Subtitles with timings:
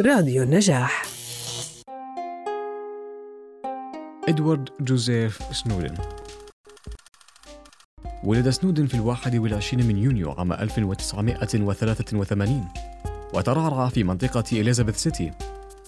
[0.00, 1.04] راديو النجاح.
[4.28, 5.94] إدوارد جوزيف سنودن.
[8.24, 12.68] ولد سنودن في الواحد والعشرين من يونيو عام 1983
[13.34, 15.32] وترعرع في منطقة إليزابيث سيتي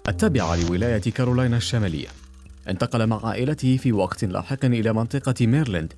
[0.09, 2.09] التابعة لولاية كارولاينا الشمالية.
[2.69, 5.93] انتقل مع عائلته في وقت لاحق إلى منطقة ميرلاند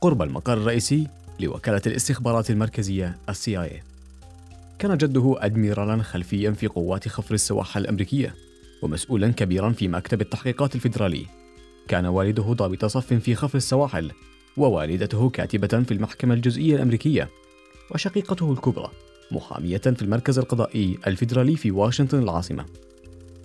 [0.00, 1.06] قرب المقر الرئيسي
[1.40, 3.97] لوكالة الاستخبارات المركزية CIA
[4.78, 8.34] كان جده أدميرالا خلفيا في قوات خفر السواحل الأمريكية
[8.82, 11.26] ومسؤولا كبيرا في مكتب التحقيقات الفيدرالي.
[11.88, 14.10] كان والده ضابط صف في خفر السواحل
[14.56, 17.28] ووالدته كاتبة في المحكمة الجزئية الأمريكية
[17.90, 18.90] وشقيقته الكبرى
[19.30, 22.64] محامية في المركز القضائي الفيدرالي في واشنطن العاصمة.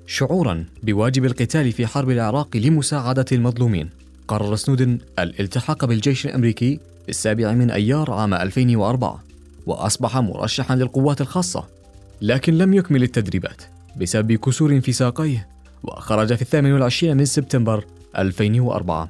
[0.07, 3.89] شعورا بواجب القتال في حرب العراق لمساعدة المظلومين
[4.27, 9.32] قرر سنودن الالتحاق بالجيش الأمريكي في السابع من أيار عام 2004
[9.65, 11.65] وأصبح مرشحا للقوات الخاصة.
[12.21, 13.61] لكن لم يكمل التدريبات
[13.97, 15.47] بسبب كسور في ساقيه
[15.83, 17.85] وخرج في الثامن والعشرين من سبتمبر
[18.17, 19.09] 2004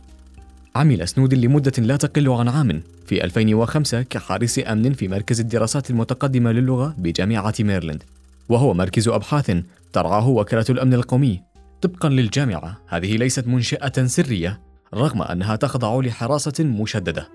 [0.76, 6.52] عمل سنودن لمدة لا تقل عن عام في 2005 كحارس أمن في مركز الدراسات المتقدمة
[6.52, 8.04] للغة بجامعة ميرلاند
[8.50, 9.58] وهو مركز أبحاث
[9.94, 11.42] ترعاه وكالة الأمن القومي.
[11.82, 14.60] طبقا للجامعة هذه ليست منشأة سرية
[14.94, 17.30] رغم أنها تخضع لحراسة مشددة.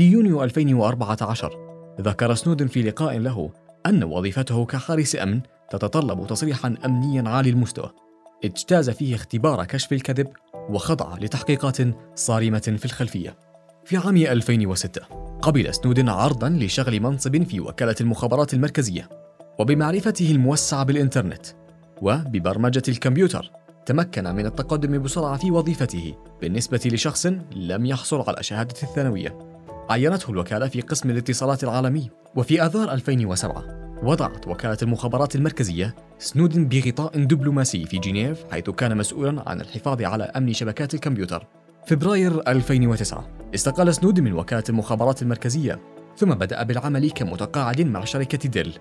[0.00, 3.50] في يونيو 2014 ذكر سنودن في لقاء له
[3.86, 7.90] أن وظيفته كحارس أمن تتطلب تصريحا أمنيا عالي المستوى.
[8.44, 10.28] اجتاز فيه اختبار كشف الكذب
[10.70, 11.76] وخضع لتحقيقات
[12.14, 13.38] صارمة في الخلفية.
[13.84, 15.02] في عام 2006
[15.42, 19.08] قبل سنودن عرضا لشغل منصب في وكالة المخابرات المركزية
[19.58, 21.46] وبمعرفته الموسعة بالإنترنت
[22.02, 23.50] وببرمجة الكمبيوتر
[23.86, 27.26] تمكن من التقدم بسرعة في وظيفته بالنسبة لشخص
[27.56, 29.49] لم يحصل على شهادة الثانوية.
[29.90, 32.10] عينته الوكالة في قسم الاتصالات العالمي.
[32.36, 33.64] وفي آذار 2007
[34.02, 40.24] وضعت وكالة المخابرات المركزية سنودن بغطاء دبلوماسي في جنيف حيث كان مسؤولا عن الحفاظ على
[40.24, 41.46] أمن شبكات الكمبيوتر.
[41.86, 45.80] فبراير 2009 استقال سنودن من وكالة المخابرات المركزية
[46.16, 48.78] ثم بدأ بالعمل كمتقاعد مع شركة ديل.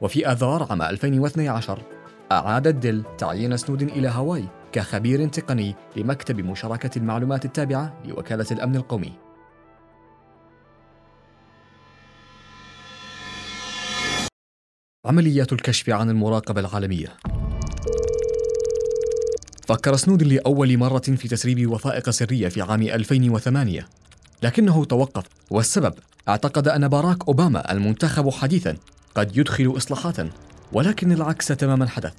[0.00, 1.82] وفي آذار عام 2012
[2.32, 9.29] أعادت ديل تعيين سنودن إلى هاواي كخبير تقني لمكتب مشاركة المعلومات التابعة لوكالة الأمن القومي.
[15.10, 17.08] عمليات الكشف عن المراقبة العالمية.
[19.66, 23.88] فكر سنودن لأول مرة في تسريب وثائق سرية في عام 2008
[24.42, 25.94] لكنه توقف والسبب
[26.28, 28.76] اعتقد أن باراك أوباما المنتخب حديثا
[29.14, 30.16] قد يدخل إصلاحات
[30.72, 32.12] ولكن العكس تماما حدث.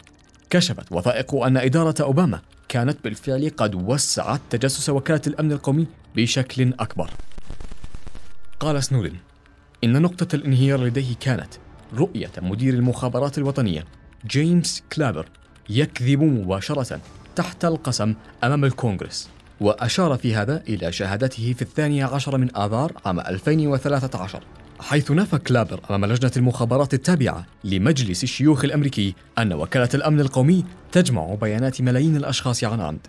[0.49, 7.09] كشفت وثائق أن إدارة أوباما كانت بالفعل قد وسعت تجسس وكالة الأمن القومي بشكل أكبر.
[8.59, 9.15] قال سنودن
[9.83, 11.53] إن نقطة الانهيار لديه كانت
[11.97, 13.85] رؤية مدير المخابرات الوطنية
[14.27, 15.25] جيمس كلابر
[15.69, 16.99] يكذب مباشرة
[17.35, 18.13] تحت القسم
[18.43, 19.29] أمام الكونغرس
[19.61, 24.43] وأشار في هذا إلى شهادته في الثانية عشر من آذار عام 2013
[24.79, 31.35] حيث نفى كلابر أمام لجنة المخابرات التابعة لمجلس الشيوخ الأمريكي أن وكالة الأمن القومي تجمع
[31.35, 33.07] بيانات ملايين الأشخاص عن عمد.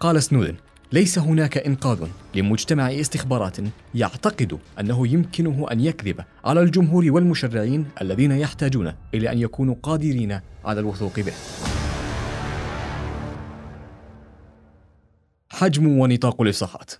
[0.00, 0.54] قال سنودن
[0.92, 3.56] ليس هناك إنقاذ لمجتمع استخبارات
[3.94, 10.80] يعتقد أنه يمكنه أن يكذب على الجمهور والمشرعين الذين يحتاجون إلى أن يكونوا قادرين على
[10.80, 11.32] الوثوق به.
[15.50, 16.92] حجم ونطاق الإفصاحات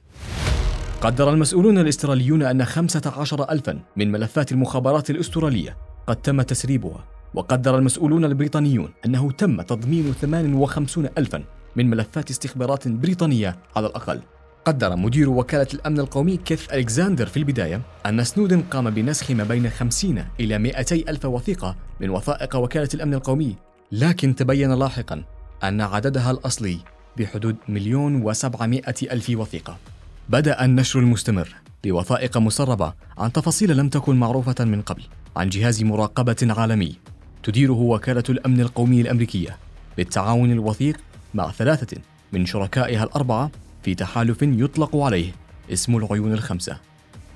[1.01, 5.77] قدر المسؤولون الإستراليون أن 15 ألفا من ملفات المخابرات الأسترالية
[6.07, 7.05] قد تم تسريبها
[7.35, 11.45] وقدر المسؤولون البريطانيون أنه تم تضمين 58 ألفا
[11.77, 14.21] من ملفات استخبارات بريطانية على الأقل.
[14.65, 19.71] قدر مدير وكالة الأمن القومي كيث ألكساندر في البداية أن سنودن قام بنسخ ما بين
[19.71, 23.57] 50 إلى 200 ألف وثيقة من وثائق وكالة الأمن القومي.
[23.93, 25.25] لكن تبين لاحقا
[25.65, 26.79] أن عددها الأصلي
[27.17, 29.77] بحدود مليون وسبعمائة ألف وثيقة.
[30.29, 35.03] بدأ النشر المستمر بوثائق مسربة عن تفاصيل لم تكن معروفة من قبل
[35.37, 36.97] عن جهاز مراقبة عالمي
[37.43, 39.57] تديره وكالة الأمن القومي الأمريكية
[39.97, 40.97] بالتعاون الوثيق
[41.35, 41.97] مع ثلاثة
[42.33, 43.51] من شركائها الأربعة
[43.83, 45.33] في تحالف يطلق عليه
[45.73, 46.79] اسم العيون الخمسة.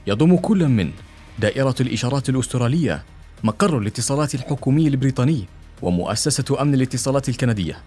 [0.06, 0.90] يضم كل من
[1.38, 3.04] دائرة الإشارات الأسترالية
[3.44, 5.44] مقر الاتصالات الحكومي البريطاني
[5.82, 7.78] ومؤسسة أمن الاتصالات الكندية.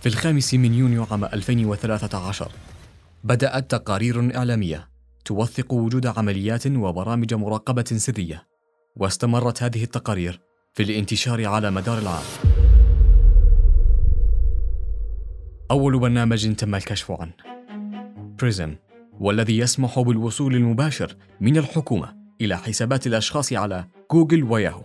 [0.00, 2.50] في الخامس من يونيو عام 2013
[3.24, 4.88] بدأت تقارير إعلامية
[5.24, 8.46] توثق وجود عمليات وبرامج مراقبة سرية.
[8.96, 10.40] واستمرت هذه التقارير
[10.74, 12.51] في الانتشار على مدار العام.
[15.70, 17.32] أول برنامج تم الكشف عنه.
[18.40, 18.74] بريزم
[19.20, 24.82] والذي يسمح بالوصول المباشر من الحكومة إلى حسابات الأشخاص على جوجل وياهو.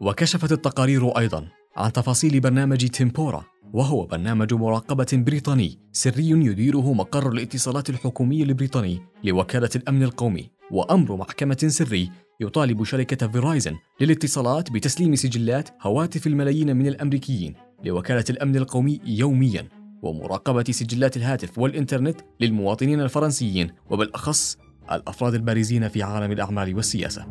[0.00, 7.90] وكشفت التقارير أيضا عن تفاصيل برنامج تيمبورا وهو برنامج مراقبة بريطاني سري يديره مقر الاتصالات
[7.90, 12.10] الحكومي البريطاني لوكالة الأمن القومي وأمر محكمة سري
[12.40, 17.54] يطالب شركة فيرايزن للاتصالات بتسليم سجلات هواتف الملايين من الأمريكيين
[17.84, 19.77] لوكالة الأمن القومي يومياً.
[20.02, 24.58] ومراقبة سجلات الهاتف والإنترنت للمواطنين الفرنسيين وبالأخص
[24.92, 27.26] الأفراد البارزين في عالم الأعمال والسياسة.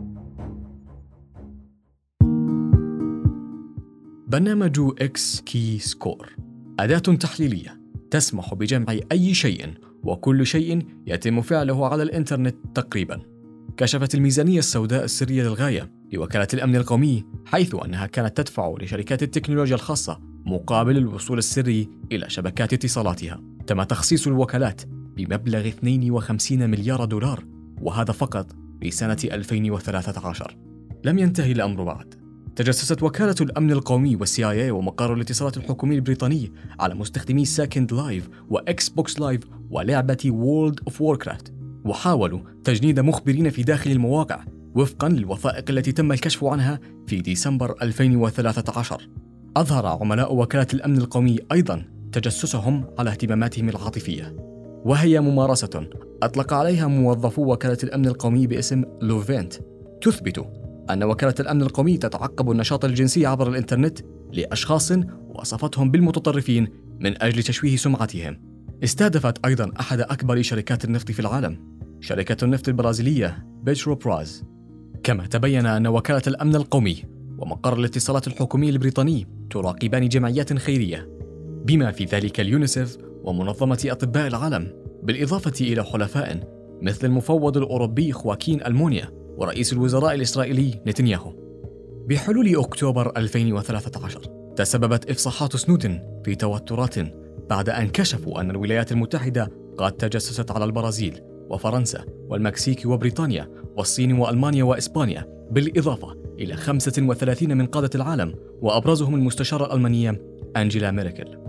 [4.28, 6.36] برنامج XKeyscore
[6.80, 7.82] أداة تحليلية
[8.12, 9.74] تسمح بجمع أي شيء
[10.04, 13.38] وكل شيء يتم فعله على الإنترنت تقريباً.
[13.78, 20.20] كشفت الميزانية السوداء السرية للغاية لوكالة الأمن القومي حيث أنها كانت تدفع لشركات التكنولوجيا الخاصة
[20.48, 23.42] مقابل الوصول السري إلى شبكات اتصالاتها.
[23.68, 24.82] تم تخصيص الوكالات
[25.18, 27.44] بمبلغ 52 مليار دولار
[27.82, 30.58] وهذا فقط في سنة 2013
[31.04, 32.14] لم ينتهي الأمر بعد.
[32.56, 38.90] تجسست وكالة الأمن القومي وال CIA ومقر الاتصالات الحكومي البريطاني على مستخدمي Second Life و
[38.90, 41.54] Xbox Live ولعبة World of Warcraft
[41.86, 44.44] وحاولوا تجنيد مخبرين في داخل المواقع
[44.76, 49.10] وفقا للوثائق التي تم الكشف عنها في ديسمبر 2013
[49.58, 54.36] أظهر عملاء وكالة الأمن القومي أيضا تجسسهم على اهتماماتهم العاطفية
[54.86, 55.88] وهي ممارسة
[56.24, 59.54] أطلق عليها موظفو وكالة الأمن القومي باسم LOVEINT.
[60.02, 60.46] تثبت
[60.90, 64.00] أن وكالة الأمن القومي تتعقب النشاط الجنسي عبر الإنترنت
[64.34, 64.92] لأشخاص
[65.30, 66.68] وصفتهم بالمتطرفين
[67.00, 68.42] من أجل تشويه سمعتهم.
[68.84, 74.44] استهدفت أيضا أحد أكبر شركات النفط في العالم شركة النفط البرازيلية بيتروبراز.
[75.04, 81.10] كما تبين أن وكالة الأمن القومي ومقر الاتصالات الحكومي البريطاني تراقبان جمعيات خيرية.
[81.66, 84.74] بما في ذلك اليونيسف ومنظمة أطباء العالم
[85.04, 91.34] بالإضافة إلى حلفاء مثل المفوض الأوروبي خواكين ألمونيا ورئيس الوزراء الإسرائيلي نتنياهو.
[92.08, 94.22] بحلول أكتوبر 2013
[94.56, 96.96] تسببت إفصاحات سنودن في توترات
[97.50, 101.20] بعد أن كشفوا أن الولايات المتحدة قد تجسست على البرازيل
[101.50, 110.22] وفرنسا والمكسيك وبريطانيا والصين وألمانيا وإسبانيا بالإضافة إلى 35 من قادة العالم وأبرزهم المستشارة الألمانية
[110.58, 111.48] أنجيلا ميركل.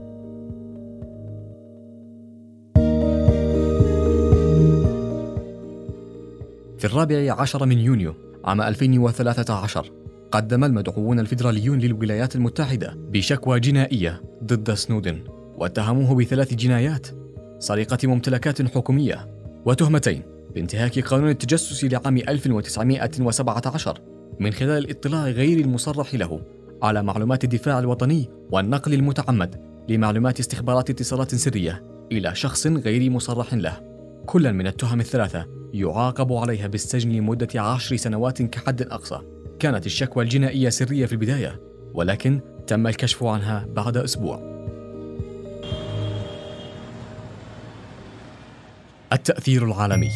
[6.79, 8.15] في الرابع عشر من يونيو
[8.45, 9.93] عام 2013
[10.31, 15.21] قدم المدعوون الفيدراليون للولايات المتحدة بشكوى جنائية ضد سنودن
[15.57, 17.07] واتهموه بثلاث جنايات
[17.59, 19.27] سرقة ممتلكات حكومية
[19.65, 20.23] وتهمتين
[20.55, 24.01] بانتهاك قانون التجسس لعام 1917
[24.39, 26.41] من خلال الاطلاع غير المصرح له
[26.83, 33.81] على معلومات الدفاع الوطني والنقل المتعمد لمعلومات استخبارات اتصالات سرية إلى شخص غير مصرح له.
[34.27, 39.21] كلا من التهم الثلاثة يعاقب عليها بالسجن لمدة عشر سنوات كحد أقصى.
[39.59, 41.61] كانت الشكوى الجنائية سرية في البداية
[41.95, 44.59] ولكن تم الكشف عنها بعد أسبوع.
[49.13, 50.11] التأثير العالمي.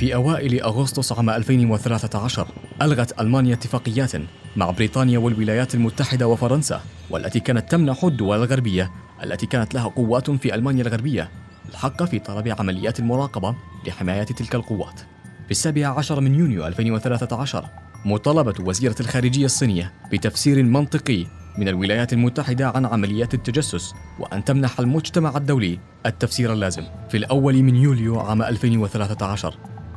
[0.00, 2.48] في أوائل أغسطس عام 2013
[2.82, 4.10] ألغت ألمانيا اتفاقيات
[4.56, 6.80] مع بريطانيا والولايات المتحدة وفرنسا
[7.10, 8.90] والتي كانت تمنح الدول الغربية
[9.24, 11.30] التي كانت لها قوات في ألمانيا الغربية
[11.68, 13.54] الحق في طلب عمليات المراقبة
[13.86, 15.00] لحماية تلك القوات.
[15.44, 17.66] في السابع عشر من يونيو 2013
[18.04, 21.26] مطالبة وزيرة الخارجية الصينية بتفسير منطقي
[21.58, 26.84] من الولايات المتحدة عن عمليات التجسس وأن تمنح المجتمع الدولي التفسير اللازم.
[27.10, 29.54] في الأول من يوليو عام 2013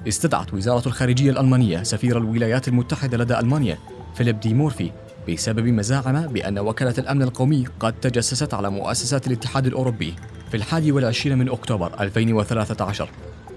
[0.07, 3.77] استدعت وزارة الخارجية الألمانية سفير الولايات المتحدة لدى ألمانيا
[4.15, 4.91] فيليب دي مورفي
[5.29, 10.13] بسبب مزاعم بأن وكالة الأمن القومي قد تجسست على مؤسسات الاتحاد الأوروبي
[10.51, 13.09] في الحادي والعشرين من أكتوبر 2013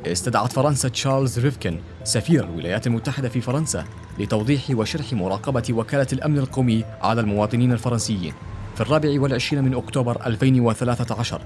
[0.07, 3.85] استدعت فرنسا تشارلز ريفكن سفير الولايات المتحدة في فرنسا
[4.19, 8.33] لتوضيح وشرح مراقبة وكالة الأمن القومي على المواطنين الفرنسيين.
[8.75, 11.41] في الرابع والعشرين من أكتوبر 2013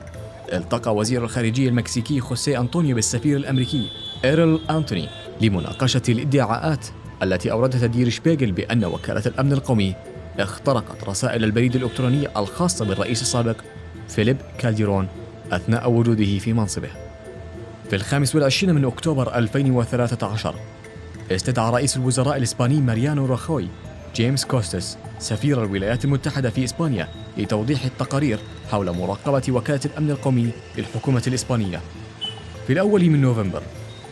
[0.53, 3.89] التقى وزير الخارجية المكسيكي خوسيه أنطونيو بالسفير الأمريكي
[4.25, 5.09] إيرل أنتوني
[5.41, 6.87] لمناقشة الإدعاءات
[7.23, 9.95] التي أوردها دير شبيغل بأن وكالة الأمن القومي
[10.39, 13.57] اخترقت رسائل البريد الإلكتروني الخاصة بالرئيس السابق
[14.09, 15.09] فيليب كالديرون
[15.53, 16.89] أثناء وجوده في منصبه.
[17.91, 20.55] في الخامس والعشرين من أكتوبر 2013
[21.33, 23.69] استدعى رئيس الوزراء الإسباني ماريانو راخوي
[24.17, 27.09] جيمس كوستس سفير الولايات المتحدة في إسبانيا
[27.39, 28.39] لتوضيح التقارير
[28.71, 31.81] حول مراقبة وكالة الأمن القومي للحكومة الإسبانية.
[32.67, 33.63] في الأول من نوفمبر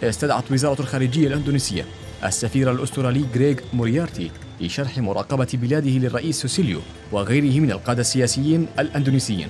[0.02, 1.84] استدعت وزارة الخارجية الأندونيسية
[2.24, 6.80] السفير الأسترالي غريغ موريارتي لشرح مراقبة بلاده للرئيس سوسيليو
[7.12, 9.48] وغيره من القادة السياسيين الأندونيسيين.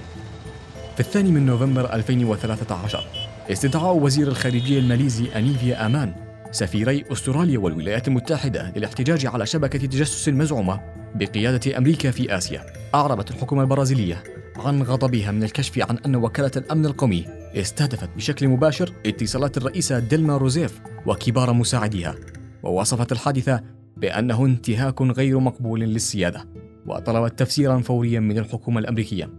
[0.94, 3.06] في الثاني من نوفمبر 2013
[3.52, 6.14] استدعاء وزير الخارجية الماليزي أنيفيا أمان
[6.50, 10.80] سفيري أستراليا والولايات المتحدة للاحتجاج على شبكة تجسس مزعومة
[11.14, 14.22] بقيادة أمريكا في آسيا أعربت الحكومة البرازيلية
[14.56, 20.36] عن غضبها من الكشف عن أن وكالة الأمن القومي استهدفت بشكل مباشر اتصالات الرئيسة ديلما
[20.36, 22.14] روزيف وكبار مساعديها
[22.62, 23.60] ووصفت الحادثة
[23.96, 26.44] بأنه انتهاك غير مقبول للسيادة
[26.86, 29.30] وطلبت تفسيرا فوريا من الحكومة الأمريكية.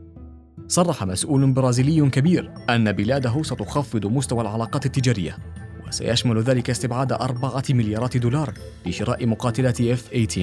[0.67, 5.37] صرح مسؤول برازيلي كبير أن بلاده ستخفض مستوى العلاقات التجارية
[5.87, 8.53] وسيشمل ذلك استبعاد أربعة مليارات دولار
[8.85, 10.39] لشراء مقاتلات F-18.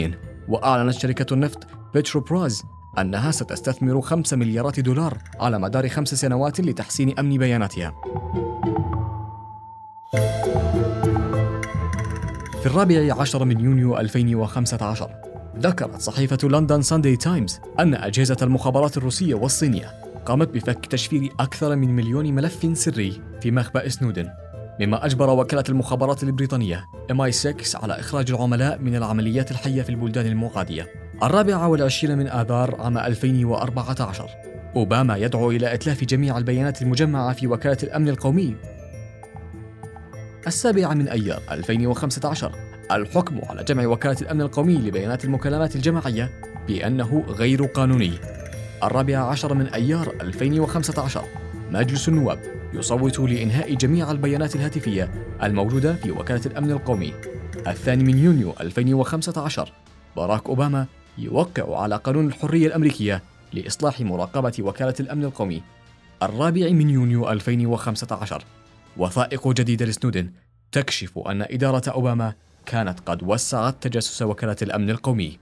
[0.49, 2.63] وأعلنت شركة النفط بتروبراز
[2.99, 7.95] أنها ستستثمر 5 مليارات دولار على مدار خمس سنوات لتحسين أمن بياناتها.
[12.61, 15.11] في الرابع عشر من يونيو 2015
[15.59, 19.93] ذكرت صحيفة لندن ساندي تايمز أن أجهزة المخابرات الروسية والصينية
[20.27, 24.29] قامت بفك تشفير أكثر من مليون ملف سري في مخبأ سنودن
[24.81, 30.87] مما أجبر وكالة المخابرات البريطانية MI6 على إخراج العملاء من العمليات الحية في البلدان المعادية
[31.23, 34.31] الرابع والعشرين من آذار عام 2014
[34.77, 38.57] أوباما يدعو إلى إتلاف جميع البيانات المجمعة في وكالة الأمن القومي.
[40.47, 42.53] السابع من أيار 2015
[42.91, 46.31] الحكم على جمع وكالة الأمن القومي لبيانات المكالمات الجماعية
[46.69, 48.13] بأنه غير قانوني.
[48.83, 51.25] الرابع عشر من أيار 2015
[51.71, 52.39] مجلس النواب
[52.73, 55.11] يصوت لإنهاء جميع البيانات الهاتفية
[55.43, 57.13] الموجودة في وكالة الأمن القومي.
[57.67, 59.73] الثاني من يونيو 2015
[60.17, 60.87] باراك أوباما
[61.19, 65.63] يوقع على قانون الحرية الأمريكية لإصلاح مراقبة وكالة الأمن القومي
[66.23, 68.45] الرابع من يونيو 2015
[68.97, 70.31] وثائق جديدة لسنودن
[70.73, 72.35] تكشف أن إدارة أوباما
[72.67, 75.39] كانت قد وسعت تجسس وكالة الأمن القومي.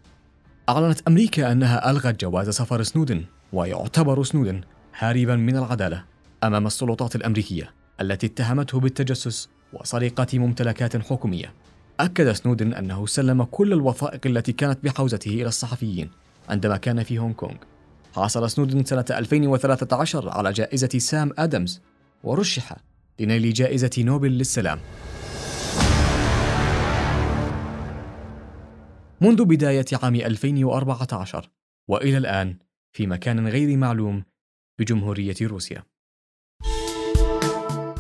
[0.69, 4.61] أعلنت أمريكا أنها ألغت جواز سفر سنودن ويعتبر سنودن
[4.99, 6.05] هاربا من العدالة
[6.45, 11.53] أمام السلطات الأمريكية التي اتهمته بالتجسس وسرقة ممتلكات حكومية.
[12.01, 16.11] أكد سنودن أنه سلم كل الوثائق التي كانت بحوزته إلى الصحفيين
[16.49, 17.57] عندما كان في هونغ كونغ.
[18.15, 21.81] حصل سنودن سنة 2013 على جائزة سام آدمز
[22.25, 22.77] ورشح
[23.21, 24.79] لنيل جائزة نوبل للسلام.
[29.21, 31.51] منذ بداية عام 2014
[31.89, 32.57] وإلى الآن
[32.93, 34.25] في مكان غير معلوم
[34.79, 35.83] بجمهورية روسيا.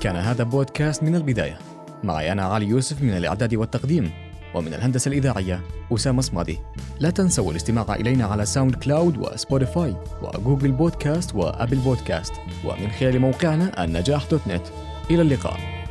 [0.00, 1.73] كان هذا بودكاست من البداية.
[2.04, 4.10] معي أنا علي يوسف من الإعداد والتقديم
[4.54, 5.60] ومن الهندسة الإذاعية
[5.92, 6.58] أسامة صمادي.
[7.00, 12.32] لا تنسوا الاستماع إلينا على SoundCloud و Spotify و Google Podcast و Apple Podcast
[12.64, 14.66] ومن خلال موقعنا النجاح dot net.
[15.10, 15.83] إلى اللقاء.